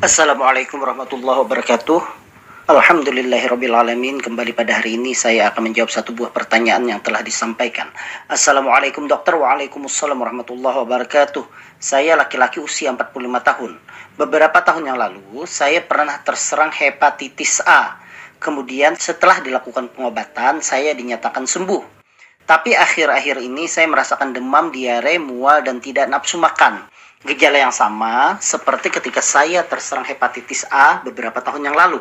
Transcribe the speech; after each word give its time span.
Assalamualaikum 0.00 0.80
warahmatullahi 0.80 1.44
wabarakatuh. 1.44 2.00
Alhamdulillahirrabbilalamin 2.72 4.16
Kembali 4.16 4.56
pada 4.56 4.80
hari 4.80 4.96
ini 4.96 5.12
saya 5.12 5.52
akan 5.52 5.68
menjawab 5.68 5.92
satu 5.92 6.16
buah 6.16 6.32
pertanyaan 6.32 6.88
yang 6.88 7.04
telah 7.04 7.20
disampaikan. 7.20 7.92
Assalamualaikum 8.32 9.04
dokter. 9.04 9.36
Waalaikumsalam 9.36 10.16
warahmatullahi 10.16 10.72
wabarakatuh. 10.72 11.44
Saya 11.76 12.16
laki-laki 12.16 12.64
usia 12.64 12.96
45 12.96 13.12
tahun. 13.44 13.76
Beberapa 14.16 14.64
tahun 14.64 14.88
yang 14.88 14.96
lalu 14.96 15.44
saya 15.44 15.84
pernah 15.84 16.16
terserang 16.24 16.72
hepatitis 16.72 17.60
A. 17.68 18.00
Kemudian 18.40 18.96
setelah 18.96 19.36
dilakukan 19.44 19.92
pengobatan 19.92 20.64
saya 20.64 20.96
dinyatakan 20.96 21.44
sembuh. 21.44 21.84
Tapi 22.48 22.72
akhir-akhir 22.72 23.36
ini 23.44 23.68
saya 23.68 23.84
merasakan 23.84 24.32
demam, 24.32 24.72
diare, 24.72 25.20
mual, 25.20 25.60
dan 25.60 25.76
tidak 25.84 26.08
nafsu 26.08 26.40
makan 26.40 26.88
Gejala 27.20 27.68
yang 27.68 27.74
sama 27.74 28.40
seperti 28.40 28.88
ketika 28.88 29.20
saya 29.20 29.60
terserang 29.68 30.08
hepatitis 30.08 30.64
A 30.72 31.04
beberapa 31.04 31.36
tahun 31.44 31.68
yang 31.68 31.76
lalu. 31.76 32.00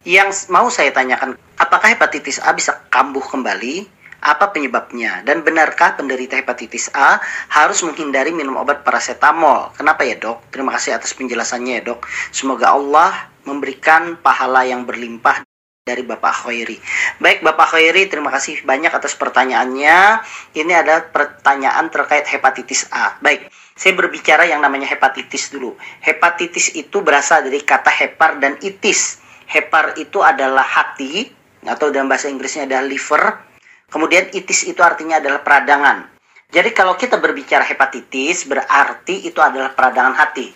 Yang 0.00 0.48
mau 0.48 0.72
saya 0.72 0.88
tanyakan, 0.96 1.36
apakah 1.60 1.92
hepatitis 1.92 2.40
A 2.40 2.56
bisa 2.56 2.80
kambuh 2.88 3.20
kembali? 3.20 3.84
Apa 4.24 4.48
penyebabnya? 4.48 5.20
Dan 5.28 5.44
benarkah 5.44 5.92
penderita 5.92 6.40
hepatitis 6.40 6.88
A 6.96 7.20
harus 7.52 7.84
menghindari 7.84 8.32
minum 8.32 8.56
obat 8.56 8.80
paracetamol? 8.80 9.76
Kenapa 9.76 10.08
ya 10.08 10.16
dok? 10.16 10.48
Terima 10.48 10.72
kasih 10.72 10.96
atas 10.96 11.12
penjelasannya 11.12 11.84
ya 11.84 11.92
dok. 11.92 12.08
Semoga 12.32 12.72
Allah 12.72 13.28
memberikan 13.44 14.16
pahala 14.24 14.64
yang 14.64 14.88
berlimpah 14.88 15.44
dari 15.84 16.00
Bapak 16.04 16.48
Khairi. 16.48 16.80
Baik 17.20 17.44
Bapak 17.44 17.76
Khairi, 17.76 18.08
terima 18.08 18.32
kasih 18.32 18.64
banyak 18.64 18.92
atas 18.92 19.16
pertanyaannya. 19.16 20.24
Ini 20.56 20.72
adalah 20.80 21.08
pertanyaan 21.12 21.88
terkait 21.92 22.24
hepatitis 22.28 22.88
A. 22.92 23.16
Baik, 23.24 23.48
saya 23.80 23.96
berbicara 23.96 24.44
yang 24.44 24.60
namanya 24.60 24.92
hepatitis 24.92 25.48
dulu. 25.48 25.72
Hepatitis 26.04 26.76
itu 26.76 27.00
berasal 27.00 27.48
dari 27.48 27.64
kata 27.64 27.88
hepar 27.88 28.36
dan 28.36 28.60
itis. 28.60 29.24
Hepar 29.48 29.96
itu 29.96 30.20
adalah 30.20 30.68
hati 30.68 31.32
atau 31.64 31.88
dalam 31.88 32.12
bahasa 32.12 32.28
Inggrisnya 32.28 32.68
adalah 32.68 32.84
liver. 32.84 33.40
Kemudian 33.88 34.28
itis 34.36 34.68
itu 34.68 34.84
artinya 34.84 35.16
adalah 35.16 35.40
peradangan. 35.40 36.12
Jadi 36.52 36.76
kalau 36.76 36.92
kita 36.92 37.16
berbicara 37.16 37.64
hepatitis 37.64 38.44
berarti 38.44 39.24
itu 39.24 39.40
adalah 39.40 39.72
peradangan 39.72 40.12
hati. 40.12 40.52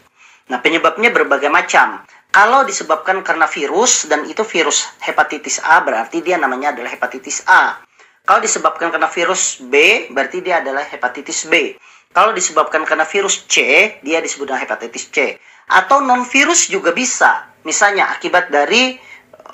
Nah, 0.52 0.60
penyebabnya 0.60 1.08
berbagai 1.08 1.48
macam. 1.48 2.04
Kalau 2.28 2.60
disebabkan 2.68 3.24
karena 3.24 3.48
virus 3.48 4.04
dan 4.04 4.28
itu 4.28 4.44
virus 4.44 4.84
hepatitis 5.00 5.64
A 5.64 5.80
berarti 5.80 6.20
dia 6.20 6.36
namanya 6.36 6.76
adalah 6.76 6.92
hepatitis 6.92 7.40
A. 7.48 7.80
Kalau 8.28 8.44
disebabkan 8.44 8.92
karena 8.92 9.08
virus 9.08 9.64
B 9.64 10.06
berarti 10.12 10.44
dia 10.44 10.60
adalah 10.60 10.84
hepatitis 10.84 11.48
B. 11.48 11.72
Kalau 12.14 12.30
disebabkan 12.30 12.86
karena 12.86 13.02
virus 13.02 13.42
C, 13.50 13.58
dia 14.06 14.22
disebut 14.22 14.46
dengan 14.46 14.62
hepatitis 14.62 15.10
C. 15.10 15.34
Atau 15.66 15.98
non 15.98 16.22
virus 16.22 16.70
juga 16.70 16.94
bisa. 16.94 17.50
Misalnya 17.66 18.06
akibat 18.14 18.54
dari 18.54 18.94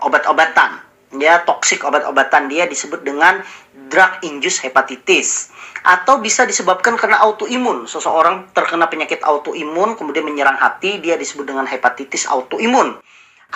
obat-obatan, 0.05 0.77
ya 1.16 1.41
toksik 1.48 1.81
obat-obatan 1.88 2.53
dia 2.53 2.69
disebut 2.69 3.00
dengan 3.00 3.41
drug 3.88 4.20
induced 4.28 4.61
hepatitis. 4.61 5.48
Atau 5.88 6.20
bisa 6.20 6.44
disebabkan 6.44 7.00
karena 7.00 7.25
autoimun. 7.25 7.88
Seseorang 7.88 8.53
terkena 8.53 8.92
penyakit 8.92 9.25
autoimun 9.25 9.97
kemudian 9.97 10.28
menyerang 10.28 10.61
hati, 10.61 11.00
dia 11.00 11.16
disebut 11.16 11.48
dengan 11.48 11.64
hepatitis 11.64 12.28
autoimun. 12.28 13.00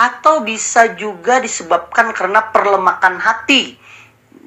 Atau 0.01 0.41
bisa 0.49 0.97
juga 0.97 1.45
disebabkan 1.45 2.17
karena 2.17 2.41
perlemakan 2.49 3.21
hati. 3.21 3.77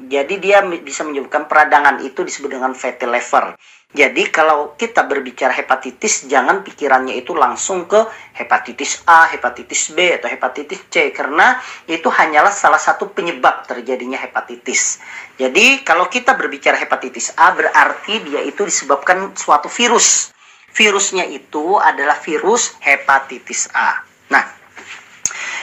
Jadi 0.09 0.41
dia 0.41 0.65
bisa 0.65 1.05
menyebabkan 1.05 1.45
peradangan 1.45 2.01
itu 2.01 2.25
disebut 2.25 2.57
dengan 2.57 2.73
fatty 2.73 3.05
liver. 3.05 3.53
Jadi 3.95 4.27
kalau 4.35 4.75
kita 4.75 5.07
berbicara 5.07 5.55
hepatitis, 5.55 6.27
jangan 6.27 6.59
pikirannya 6.59 7.15
itu 7.15 7.31
langsung 7.31 7.87
ke 7.87 8.03
hepatitis 8.35 9.01
A, 9.07 9.31
hepatitis 9.31 9.95
B, 9.95 10.11
atau 10.19 10.27
hepatitis 10.27 10.91
C. 10.91 11.15
Karena 11.15 11.55
itu 11.87 12.11
hanyalah 12.11 12.51
salah 12.51 12.77
satu 12.77 13.09
penyebab 13.15 13.63
terjadinya 13.63 14.19
hepatitis. 14.19 14.99
Jadi 15.39 15.87
kalau 15.87 16.11
kita 16.11 16.35
berbicara 16.35 16.75
hepatitis 16.75 17.31
A, 17.39 17.55
berarti 17.55 18.27
dia 18.27 18.43
itu 18.43 18.67
disebabkan 18.67 19.31
suatu 19.39 19.71
virus. 19.71 20.35
Virusnya 20.75 21.23
itu 21.23 21.79
adalah 21.79 22.19
virus 22.19 22.75
hepatitis 22.83 23.71
A. 23.71 24.03
Nah, 24.27 24.45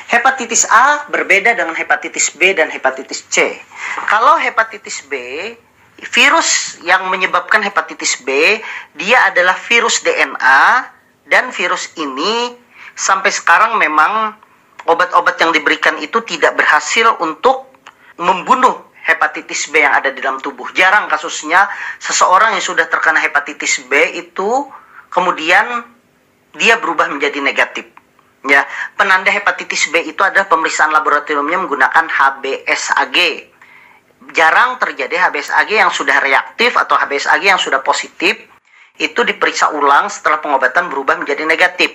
hepatitis 0.08 0.64
A 0.72 1.06
berbeda 1.12 1.52
dengan 1.52 1.76
hepatitis 1.76 2.32
B 2.32 2.56
dan 2.56 2.72
hepatitis 2.72 3.20
C. 3.28 3.62
Kalau 4.08 4.40
hepatitis 4.40 5.04
B 5.06 5.12
virus 6.04 6.80
yang 6.84 7.08
menyebabkan 7.08 7.64
hepatitis 7.64 8.20
B 8.22 8.60
dia 8.96 9.18
adalah 9.28 9.56
virus 9.56 10.04
DNA 10.04 10.62
dan 11.28 11.48
virus 11.50 11.92
ini 11.96 12.52
sampai 12.94 13.32
sekarang 13.32 13.80
memang 13.80 14.36
obat-obat 14.84 15.40
yang 15.40 15.50
diberikan 15.50 15.96
itu 15.98 16.20
tidak 16.28 16.54
berhasil 16.60 17.16
untuk 17.20 17.72
membunuh 18.20 18.84
hepatitis 19.04 19.68
B 19.68 19.84
yang 19.84 19.92
ada 19.96 20.12
di 20.12 20.20
dalam 20.20 20.40
tubuh. 20.40 20.68
Jarang 20.72 21.08
kasusnya 21.08 21.68
seseorang 22.00 22.56
yang 22.56 22.64
sudah 22.64 22.88
terkena 22.88 23.20
hepatitis 23.20 23.84
B 23.84 24.16
itu 24.16 24.68
kemudian 25.12 25.84
dia 26.56 26.78
berubah 26.80 27.10
menjadi 27.10 27.40
negatif. 27.42 27.88
Ya, 28.44 28.68
penanda 29.00 29.32
hepatitis 29.32 29.88
B 29.88 30.04
itu 30.04 30.20
adalah 30.20 30.44
pemeriksaan 30.52 30.92
laboratoriumnya 30.92 31.64
menggunakan 31.64 32.04
HBsAg 32.12 33.16
jarang 34.32 34.80
terjadi 34.80 35.28
HBsAg 35.28 35.68
yang 35.68 35.92
sudah 35.92 36.16
reaktif 36.22 36.72
atau 36.78 36.96
HBsAg 36.96 37.42
yang 37.44 37.60
sudah 37.60 37.84
positif 37.84 38.38
itu 38.96 39.20
diperiksa 39.26 39.74
ulang 39.74 40.06
setelah 40.06 40.38
pengobatan 40.38 40.86
berubah 40.88 41.18
menjadi 41.18 41.42
negatif. 41.44 41.90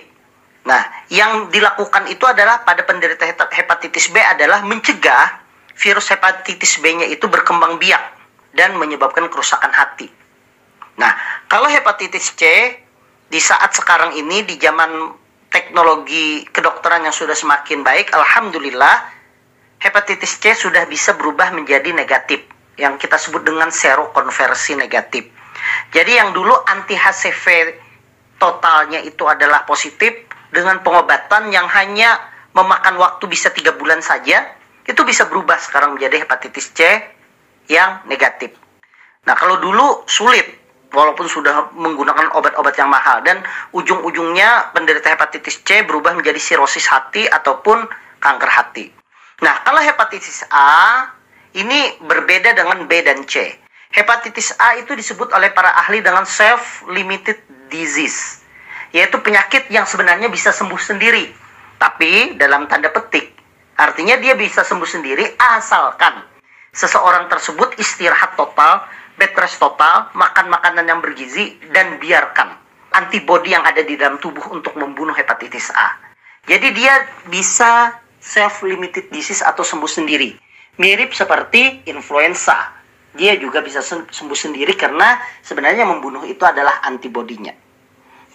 Nah, 0.68 0.84
yang 1.08 1.48
dilakukan 1.48 2.04
itu 2.12 2.28
adalah 2.28 2.60
pada 2.60 2.84
penderita 2.84 3.24
hepatitis 3.48 4.12
B 4.12 4.20
adalah 4.20 4.60
mencegah 4.60 5.40
virus 5.80 6.12
hepatitis 6.12 6.76
B-nya 6.84 7.08
itu 7.08 7.24
berkembang 7.24 7.80
biak 7.80 8.04
dan 8.52 8.76
menyebabkan 8.76 9.32
kerusakan 9.32 9.72
hati. 9.72 10.12
Nah, 11.00 11.16
kalau 11.48 11.72
hepatitis 11.72 12.36
C 12.36 12.44
di 13.32 13.40
saat 13.40 13.72
sekarang 13.72 14.12
ini 14.12 14.44
di 14.44 14.60
zaman 14.60 15.16
teknologi 15.48 16.44
kedokteran 16.52 17.08
yang 17.08 17.16
sudah 17.16 17.32
semakin 17.32 17.80
baik, 17.80 18.12
alhamdulillah 18.12 19.19
hepatitis 19.80 20.36
C 20.38 20.52
sudah 20.52 20.84
bisa 20.86 21.16
berubah 21.16 21.50
menjadi 21.56 21.90
negatif 21.90 22.44
yang 22.76 23.00
kita 23.00 23.16
sebut 23.16 23.44
dengan 23.44 23.72
serokonversi 23.72 24.76
negatif. 24.76 25.26
Jadi 25.92 26.16
yang 26.16 26.32
dulu 26.32 26.52
anti 26.68 26.96
HCV 26.96 27.76
totalnya 28.40 29.00
itu 29.04 29.24
adalah 29.28 29.64
positif 29.68 30.28
dengan 30.48 30.80
pengobatan 30.80 31.52
yang 31.52 31.68
hanya 31.68 32.16
memakan 32.56 32.96
waktu 32.96 33.24
bisa 33.28 33.52
tiga 33.52 33.76
bulan 33.76 34.00
saja 34.00 34.42
itu 34.88 35.00
bisa 35.04 35.28
berubah 35.28 35.60
sekarang 35.60 35.94
menjadi 35.94 36.24
hepatitis 36.24 36.72
C 36.72 36.80
yang 37.68 38.02
negatif. 38.08 38.56
Nah 39.28 39.36
kalau 39.36 39.60
dulu 39.60 40.02
sulit 40.08 40.44
walaupun 40.90 41.30
sudah 41.30 41.70
menggunakan 41.76 42.34
obat-obat 42.34 42.74
yang 42.74 42.90
mahal 42.90 43.22
dan 43.22 43.44
ujung-ujungnya 43.70 44.74
penderita 44.74 45.14
hepatitis 45.14 45.62
C 45.62 45.86
berubah 45.86 46.16
menjadi 46.18 46.40
sirosis 46.40 46.90
hati 46.90 47.30
ataupun 47.30 47.86
kanker 48.18 48.50
hati. 48.50 48.99
Nah, 49.40 49.64
kalau 49.64 49.80
hepatitis 49.80 50.44
A 50.52 51.08
ini 51.56 51.96
berbeda 52.04 52.52
dengan 52.52 52.84
B 52.84 53.00
dan 53.00 53.24
C. 53.24 53.56
Hepatitis 53.90 54.54
A 54.60 54.78
itu 54.78 54.94
disebut 54.94 55.34
oleh 55.34 55.50
para 55.50 55.74
ahli 55.74 55.98
dengan 55.98 56.22
self-limited 56.22 57.42
disease, 57.72 58.46
yaitu 58.94 59.18
penyakit 59.18 59.66
yang 59.72 59.82
sebenarnya 59.82 60.30
bisa 60.30 60.54
sembuh 60.54 60.78
sendiri, 60.78 61.34
tapi 61.80 62.38
dalam 62.38 62.70
tanda 62.70 62.92
petik. 62.94 63.34
Artinya 63.74 64.20
dia 64.20 64.38
bisa 64.38 64.62
sembuh 64.62 64.86
sendiri 64.86 65.24
asalkan 65.40 66.22
seseorang 66.70 67.26
tersebut 67.26 67.74
istirahat 67.82 68.38
total, 68.38 68.86
bed 69.18 69.34
rest 69.34 69.58
total, 69.58 70.12
makan 70.14 70.52
makanan 70.52 70.86
yang 70.86 71.00
bergizi, 71.02 71.58
dan 71.74 71.98
biarkan 71.98 72.54
antibodi 72.94 73.56
yang 73.56 73.66
ada 73.66 73.82
di 73.82 73.98
dalam 73.98 74.22
tubuh 74.22 74.54
untuk 74.54 74.78
membunuh 74.78 75.16
hepatitis 75.16 75.72
A. 75.74 75.98
Jadi 76.46 76.70
dia 76.76 76.94
bisa 77.26 77.94
self-limited 78.30 79.10
disease 79.10 79.42
atau 79.42 79.66
sembuh 79.66 79.90
sendiri. 79.90 80.38
Mirip 80.78 81.10
seperti 81.10 81.82
influenza. 81.90 82.78
Dia 83.10 83.34
juga 83.34 83.58
bisa 83.58 83.82
sembuh 83.82 84.38
sendiri 84.38 84.78
karena 84.78 85.18
sebenarnya 85.42 85.82
membunuh 85.82 86.22
itu 86.22 86.46
adalah 86.46 86.78
antibodinya. 86.86 87.50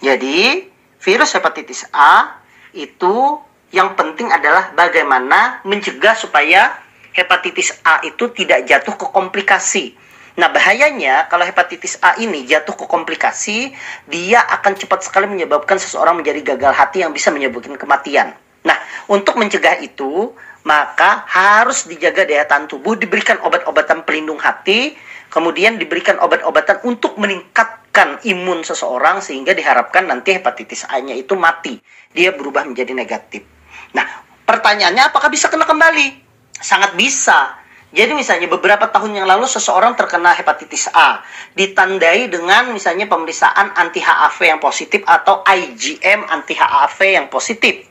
Jadi, 0.04 0.68
virus 1.00 1.32
hepatitis 1.32 1.88
A 1.96 2.44
itu 2.76 3.40
yang 3.72 3.96
penting 3.96 4.28
adalah 4.28 4.76
bagaimana 4.76 5.64
mencegah 5.64 6.12
supaya 6.12 6.76
hepatitis 7.16 7.72
A 7.88 8.04
itu 8.04 8.28
tidak 8.36 8.68
jatuh 8.68 8.92
ke 9.00 9.08
komplikasi. 9.08 9.96
Nah, 10.36 10.52
bahayanya 10.52 11.32
kalau 11.32 11.48
hepatitis 11.48 11.96
A 12.04 12.20
ini 12.20 12.44
jatuh 12.44 12.76
ke 12.76 12.84
komplikasi, 12.84 13.72
dia 14.04 14.44
akan 14.44 14.76
cepat 14.76 15.08
sekali 15.08 15.24
menyebabkan 15.24 15.80
seseorang 15.80 16.20
menjadi 16.20 16.52
gagal 16.52 16.76
hati 16.76 17.00
yang 17.00 17.16
bisa 17.16 17.32
menyebabkan 17.32 17.80
kematian. 17.80 18.36
Nah, 18.66 18.76
untuk 19.06 19.38
mencegah 19.38 19.78
itu, 19.78 20.34
maka 20.66 21.22
harus 21.30 21.86
dijaga 21.86 22.26
daya 22.26 22.42
tahan 22.42 22.66
tubuh, 22.66 22.98
diberikan 22.98 23.38
obat-obatan 23.46 24.02
pelindung 24.02 24.42
hati, 24.42 24.98
kemudian 25.30 25.78
diberikan 25.78 26.18
obat-obatan 26.18 26.82
untuk 26.82 27.14
meningkatkan 27.14 28.18
imun 28.26 28.66
seseorang 28.66 29.22
sehingga 29.22 29.54
diharapkan 29.54 30.10
nanti 30.10 30.34
hepatitis 30.34 30.82
A-nya 30.90 31.14
itu 31.14 31.38
mati. 31.38 31.78
Dia 32.10 32.34
berubah 32.34 32.66
menjadi 32.66 32.90
negatif. 32.90 33.46
Nah, 33.94 34.04
pertanyaannya 34.42 35.14
apakah 35.14 35.30
bisa 35.30 35.46
kena 35.46 35.62
kembali? 35.62 36.26
Sangat 36.58 36.98
bisa. 36.98 37.62
Jadi 37.94 38.18
misalnya 38.18 38.50
beberapa 38.50 38.90
tahun 38.90 39.22
yang 39.22 39.30
lalu 39.30 39.46
seseorang 39.46 39.94
terkena 39.94 40.34
hepatitis 40.34 40.90
A 40.90 41.22
ditandai 41.54 42.26
dengan 42.26 42.74
misalnya 42.74 43.06
pemeriksaan 43.06 43.78
anti 43.78 44.02
HAV 44.02 44.38
yang 44.42 44.58
positif 44.58 45.06
atau 45.06 45.46
IgM 45.46 46.26
anti 46.26 46.58
HAV 46.58 46.98
yang 47.06 47.26
positif. 47.30 47.85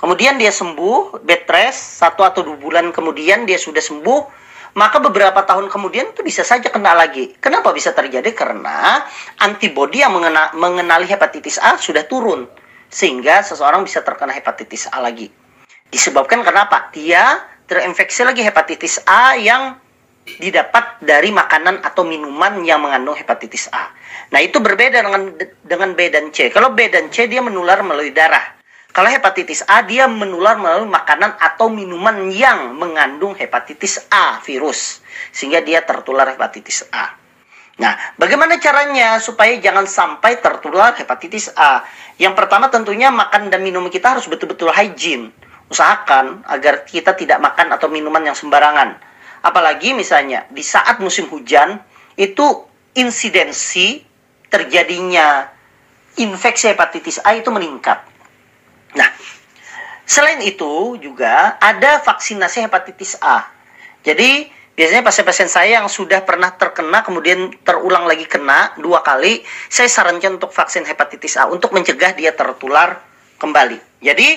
Kemudian 0.00 0.40
dia 0.40 0.48
sembuh, 0.48 1.20
bed 1.20 1.44
rest, 1.44 2.00
satu 2.00 2.24
atau 2.24 2.40
dua 2.40 2.56
bulan 2.56 2.88
kemudian 2.88 3.44
dia 3.44 3.60
sudah 3.60 3.84
sembuh, 3.84 4.20
maka 4.74 4.96
beberapa 4.96 5.44
tahun 5.44 5.68
kemudian 5.68 6.16
itu 6.16 6.24
bisa 6.24 6.40
saja 6.40 6.72
kena 6.72 6.96
lagi. 6.96 7.36
Kenapa 7.36 7.68
bisa 7.76 7.92
terjadi? 7.92 8.32
Karena 8.32 9.04
antibodi 9.44 10.00
yang 10.00 10.16
mengena, 10.16 10.56
mengenali 10.56 11.04
hepatitis 11.04 11.60
A 11.60 11.76
sudah 11.76 12.08
turun 12.08 12.48
sehingga 12.88 13.44
seseorang 13.44 13.84
bisa 13.84 14.00
terkena 14.00 14.32
hepatitis 14.32 14.88
A 14.88 15.04
lagi. 15.04 15.28
Disebabkan 15.92 16.40
kenapa? 16.46 16.88
Dia 16.96 17.42
terinfeksi 17.68 18.24
lagi 18.24 18.40
hepatitis 18.40 19.02
A 19.04 19.36
yang 19.36 19.76
didapat 20.38 21.02
dari 21.02 21.34
makanan 21.34 21.82
atau 21.82 22.06
minuman 22.06 22.62
yang 22.62 22.78
mengandung 22.80 23.18
hepatitis 23.18 23.66
A. 23.74 23.90
Nah, 24.30 24.38
itu 24.38 24.62
berbeda 24.62 25.02
dengan 25.02 25.34
dengan 25.66 25.90
B 25.98 26.06
dan 26.08 26.30
C. 26.30 26.48
Kalau 26.54 26.70
B 26.70 26.86
dan 26.86 27.10
C 27.10 27.26
dia 27.26 27.42
menular 27.42 27.82
melalui 27.82 28.14
darah. 28.14 28.59
Kalau 28.90 29.06
hepatitis 29.06 29.62
A 29.70 29.86
dia 29.86 30.10
menular 30.10 30.58
melalui 30.58 30.90
makanan 30.90 31.38
atau 31.38 31.70
minuman 31.70 32.26
yang 32.34 32.74
mengandung 32.74 33.38
hepatitis 33.38 34.02
A 34.10 34.42
virus 34.42 34.98
sehingga 35.30 35.62
dia 35.62 35.86
tertular 35.86 36.26
hepatitis 36.26 36.82
A. 36.90 37.14
Nah, 37.80 37.96
bagaimana 38.20 38.60
caranya 38.60 39.16
supaya 39.22 39.56
jangan 39.56 39.86
sampai 39.88 40.42
tertular 40.42 40.92
hepatitis 40.98 41.54
A? 41.54 41.86
Yang 42.20 42.34
pertama 42.36 42.68
tentunya 42.68 43.08
makan 43.08 43.48
dan 43.48 43.64
minum 43.64 43.86
kita 43.88 44.12
harus 44.18 44.28
betul-betul 44.28 44.68
hygiene. 44.74 45.32
Usahakan 45.70 46.44
agar 46.50 46.82
kita 46.84 47.14
tidak 47.14 47.38
makan 47.40 47.72
atau 47.72 47.86
minuman 47.88 48.20
yang 48.26 48.36
sembarangan. 48.36 48.98
Apalagi 49.40 49.96
misalnya 49.96 50.44
di 50.50 50.60
saat 50.60 51.00
musim 51.00 51.30
hujan 51.30 51.80
itu 52.18 52.44
insidensi 52.92 54.02
terjadinya 54.50 55.46
infeksi 56.18 56.74
hepatitis 56.74 57.22
A 57.22 57.38
itu 57.38 57.48
meningkat. 57.48 58.02
Nah, 58.96 59.10
selain 60.06 60.42
itu 60.42 60.98
juga 60.98 61.58
ada 61.62 62.02
vaksinasi 62.02 62.66
hepatitis 62.66 63.14
A. 63.22 63.46
Jadi 64.02 64.48
biasanya 64.74 65.04
pasien-pasien 65.04 65.50
saya 65.52 65.82
yang 65.82 65.88
sudah 65.92 66.24
pernah 66.24 66.56
terkena 66.56 67.04
kemudian 67.04 67.52
terulang 67.62 68.08
lagi 68.08 68.24
kena 68.24 68.72
dua 68.80 69.04
kali, 69.04 69.44
saya 69.68 69.86
sarankan 69.92 70.40
untuk 70.40 70.50
vaksin 70.56 70.88
hepatitis 70.88 71.36
A 71.36 71.46
untuk 71.52 71.70
mencegah 71.76 72.16
dia 72.16 72.32
tertular 72.32 73.04
kembali. 73.36 73.76
Jadi 74.00 74.28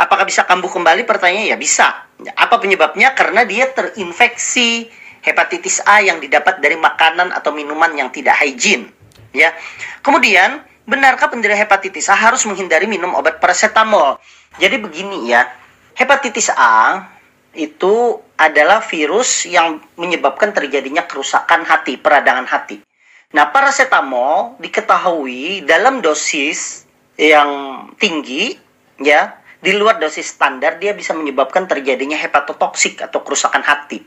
apakah 0.00 0.24
bisa 0.24 0.48
kambuh 0.48 0.72
kembali? 0.72 1.04
Pertanyaannya 1.04 1.52
ya 1.52 1.58
bisa. 1.60 2.08
Apa 2.36 2.56
penyebabnya? 2.60 3.12
Karena 3.12 3.44
dia 3.44 3.68
terinfeksi 3.72 4.88
hepatitis 5.20 5.84
A 5.84 6.00
yang 6.00 6.16
didapat 6.16 6.64
dari 6.64 6.80
makanan 6.80 7.32
atau 7.36 7.52
minuman 7.52 7.92
yang 7.92 8.08
tidak 8.08 8.40
hygiene. 8.40 8.88
Ya. 9.36 9.52
Kemudian 10.00 10.64
benarkah 10.90 11.30
penderita 11.30 11.54
hepatitis 11.54 12.10
A 12.10 12.18
harus 12.18 12.42
menghindari 12.42 12.90
minum 12.90 13.14
obat 13.14 13.38
paracetamol? 13.38 14.18
Jadi 14.58 14.82
begini 14.82 15.30
ya, 15.30 15.46
hepatitis 15.94 16.50
A 16.50 17.06
itu 17.54 18.18
adalah 18.34 18.82
virus 18.82 19.46
yang 19.46 19.78
menyebabkan 19.94 20.50
terjadinya 20.50 21.06
kerusakan 21.06 21.62
hati, 21.62 21.94
peradangan 21.94 22.50
hati. 22.50 22.82
Nah, 23.30 23.54
paracetamol 23.54 24.58
diketahui 24.58 25.62
dalam 25.62 26.02
dosis 26.02 26.82
yang 27.14 27.86
tinggi, 27.94 28.58
ya, 28.98 29.38
di 29.62 29.70
luar 29.70 30.02
dosis 30.02 30.34
standar 30.34 30.82
dia 30.82 30.90
bisa 30.90 31.14
menyebabkan 31.14 31.70
terjadinya 31.70 32.18
hepatotoksik 32.18 33.06
atau 33.06 33.22
kerusakan 33.22 33.62
hati. 33.62 34.02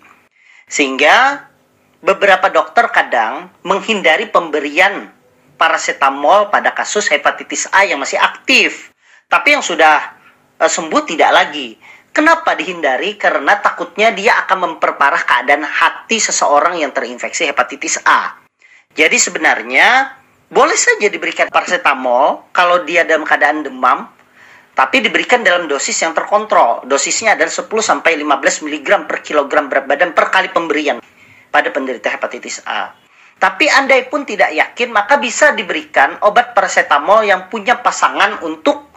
Sehingga 0.68 1.48
beberapa 2.04 2.52
dokter 2.52 2.92
kadang 2.92 3.48
menghindari 3.64 4.28
pemberian 4.28 5.08
paracetamol 5.63 6.51
pada 6.51 6.75
kasus 6.75 7.07
hepatitis 7.07 7.71
A 7.71 7.88
yang 7.88 8.04
masih 8.04 8.19
aktif. 8.19 8.92
Tapi 9.31 9.56
yang 9.56 9.63
sudah 9.63 10.12
uh, 10.60 10.68
sembuh 10.68 11.07
tidak 11.07 11.31
lagi. 11.31 11.80
Kenapa 12.12 12.51
dihindari? 12.60 13.15
Karena 13.15 13.56
takutnya 13.63 14.12
dia 14.12 14.44
akan 14.44 14.75
memperparah 14.75 15.24
keadaan 15.24 15.63
hati 15.63 16.19
seseorang 16.19 16.83
yang 16.83 16.92
terinfeksi 16.92 17.48
hepatitis 17.48 18.04
A. 18.04 18.36
Jadi 18.92 19.15
sebenarnya 19.15 20.19
boleh 20.51 20.75
saja 20.75 21.07
diberikan 21.07 21.48
paracetamol 21.48 22.51
kalau 22.54 22.83
dia 22.86 23.07
dalam 23.07 23.25
keadaan 23.25 23.65
demam, 23.65 24.06
tapi 24.77 25.01
diberikan 25.01 25.42
dalam 25.42 25.65
dosis 25.65 25.98
yang 26.06 26.13
terkontrol. 26.13 26.86
Dosisnya 26.86 27.33
adalah 27.33 27.50
10 27.50 27.65
sampai 27.81 28.19
15 28.19 28.68
mg 28.68 29.10
per 29.10 29.25
kilogram 29.25 29.71
berat 29.71 29.89
badan 29.89 30.12
per 30.13 30.30
kali 30.30 30.54
pemberian 30.54 31.01
pada 31.50 31.74
penderita 31.74 32.13
hepatitis 32.13 32.62
A. 32.69 33.03
Tapi 33.44 33.68
andai 33.68 34.07
pun 34.07 34.24
tidak 34.24 34.56
yakin, 34.56 34.95
maka 34.95 35.19
bisa 35.19 35.51
diberikan 35.51 36.16
obat 36.24 36.56
paracetamol 36.56 37.28
yang 37.28 37.51
punya 37.51 37.75
pasangan 37.84 38.40
untuk 38.40 38.88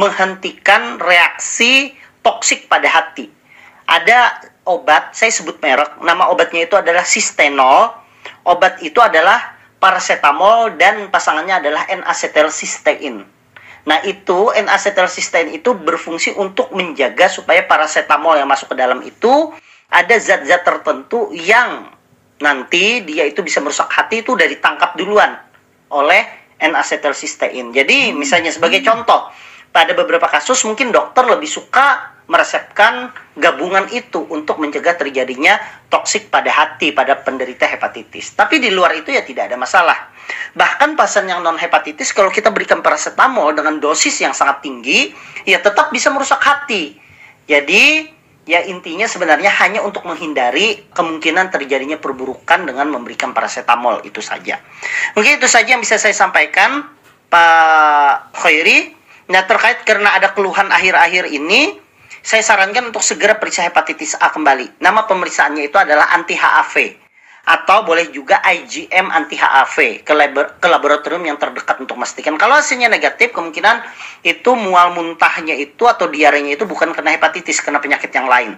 menghentikan 0.00 0.96
reaksi 0.96 1.92
toksik 2.24 2.72
pada 2.72 2.88
hati. 2.88 3.28
Ada 3.84 4.48
obat, 4.64 5.12
saya 5.12 5.28
sebut 5.28 5.60
merek, 5.60 6.00
nama 6.00 6.32
obatnya 6.32 6.64
itu 6.64 6.72
adalah 6.72 7.04
Sistenol. 7.04 7.92
Obat 8.48 8.80
itu 8.80 8.96
adalah 8.96 9.60
paracetamol 9.76 10.80
dan 10.80 11.12
pasangannya 11.12 11.60
adalah 11.60 11.84
N-acetylcysteine. 11.92 13.28
Nah, 13.84 13.98
itu 14.08 14.56
N-acetylcysteine 14.56 15.52
itu 15.52 15.76
berfungsi 15.76 16.32
untuk 16.40 16.72
menjaga 16.72 17.28
supaya 17.28 17.60
paracetamol 17.68 18.40
yang 18.40 18.48
masuk 18.48 18.72
ke 18.72 18.76
dalam 18.80 19.04
itu 19.04 19.52
ada 19.92 20.16
zat-zat 20.16 20.64
tertentu 20.64 21.28
yang 21.36 21.92
nanti 22.42 23.06
dia 23.06 23.22
itu 23.24 23.40
bisa 23.40 23.62
merusak 23.62 23.86
hati 23.88 24.26
itu 24.26 24.34
dari 24.34 24.58
tangkap 24.58 24.98
duluan 24.98 25.38
oleh 25.94 26.42
N-acetylcysteine. 26.58 27.70
Jadi 27.70 28.10
misalnya 28.14 28.50
sebagai 28.50 28.82
contoh, 28.82 29.30
pada 29.72 29.96
beberapa 29.96 30.28
kasus 30.28 30.62
mungkin 30.68 30.92
dokter 30.92 31.24
lebih 31.26 31.48
suka 31.48 32.12
meresepkan 32.30 33.10
gabungan 33.34 33.90
itu 33.90 34.22
untuk 34.30 34.62
mencegah 34.62 34.94
terjadinya 34.94 35.58
toksik 35.90 36.30
pada 36.30 36.52
hati 36.52 36.94
pada 36.94 37.18
penderita 37.18 37.66
hepatitis. 37.66 38.36
Tapi 38.38 38.62
di 38.62 38.70
luar 38.70 38.94
itu 38.94 39.10
ya 39.10 39.26
tidak 39.26 39.50
ada 39.50 39.56
masalah. 39.58 40.12
Bahkan 40.54 40.94
pasien 40.94 41.26
yang 41.26 41.42
non 41.42 41.58
hepatitis 41.58 42.14
kalau 42.14 42.30
kita 42.30 42.54
berikan 42.54 42.78
paracetamol 42.78 43.56
dengan 43.58 43.82
dosis 43.82 44.22
yang 44.22 44.36
sangat 44.36 44.62
tinggi, 44.62 45.10
ya 45.48 45.58
tetap 45.58 45.90
bisa 45.90 46.14
merusak 46.14 46.38
hati. 46.38 46.94
Jadi 47.50 48.06
ya 48.48 48.62
intinya 48.66 49.06
sebenarnya 49.06 49.50
hanya 49.62 49.80
untuk 49.82 50.02
menghindari 50.02 50.82
kemungkinan 50.90 51.54
terjadinya 51.54 51.98
perburukan 51.98 52.66
dengan 52.66 52.90
memberikan 52.90 53.30
paracetamol 53.30 54.02
itu 54.02 54.18
saja. 54.18 54.58
Mungkin 55.14 55.38
itu 55.38 55.48
saja 55.50 55.74
yang 55.74 55.82
bisa 55.82 55.98
saya 55.98 56.14
sampaikan 56.14 56.86
Pak 57.30 58.36
Khairi. 58.38 58.94
Nah 59.30 59.42
terkait 59.46 59.86
karena 59.86 60.18
ada 60.18 60.34
keluhan 60.34 60.68
akhir-akhir 60.68 61.30
ini, 61.30 61.78
saya 62.20 62.42
sarankan 62.42 62.90
untuk 62.90 63.00
segera 63.00 63.38
periksa 63.38 63.64
hepatitis 63.64 64.18
A 64.18 64.34
kembali. 64.34 64.82
Nama 64.82 65.00
pemeriksaannya 65.06 65.66
itu 65.66 65.78
adalah 65.78 66.10
anti 66.12 66.34
HAV 66.34 67.01
atau 67.42 67.82
boleh 67.82 68.06
juga 68.14 68.38
IgM 68.38 69.10
anti 69.10 69.34
HAV 69.34 70.06
ke, 70.06 70.12
labor, 70.14 70.62
ke 70.62 70.66
laboratorium 70.70 71.26
yang 71.26 71.38
terdekat 71.38 71.82
untuk 71.82 71.98
memastikan 71.98 72.38
kalau 72.38 72.54
hasilnya 72.54 72.86
negatif 72.86 73.34
kemungkinan 73.34 73.82
itu 74.22 74.54
mual 74.54 74.94
muntahnya 74.94 75.58
itu 75.58 75.82
atau 75.90 76.06
diarenya 76.06 76.54
itu 76.54 76.62
bukan 76.70 76.94
kena 76.94 77.18
hepatitis 77.18 77.58
kena 77.58 77.82
penyakit 77.82 78.14
yang 78.14 78.30
lain. 78.30 78.54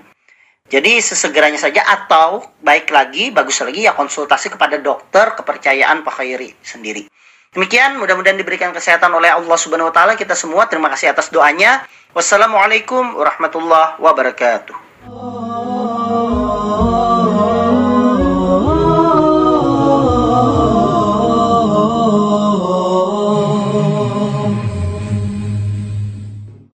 Jadi 0.65 0.97
sesegeranya 1.01 1.61
saja 1.61 1.85
atau 1.85 2.45
baik 2.65 2.89
lagi 2.89 3.29
bagus 3.29 3.61
lagi 3.61 3.85
ya 3.85 3.93
konsultasi 3.93 4.53
kepada 4.53 4.81
dokter 4.81 5.37
kepercayaan 5.37 6.01
Pak 6.05 6.21
Khairi 6.21 6.57
sendiri. 6.65 7.05
Demikian 7.53 8.01
mudah-mudahan 8.01 8.41
diberikan 8.41 8.73
kesehatan 8.73 9.13
oleh 9.13 9.31
Allah 9.31 9.57
Subhanahu 9.61 9.93
wa 9.93 9.95
taala 9.95 10.17
kita 10.17 10.33
semua. 10.33 10.65
Terima 10.65 10.89
kasih 10.89 11.13
atas 11.13 11.29
doanya. 11.29 11.85
Wassalamualaikum 12.17 13.17
warahmatullahi 13.17 14.01
wabarakatuh 14.01 15.54